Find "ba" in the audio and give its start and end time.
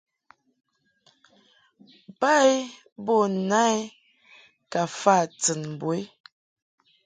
2.19-2.31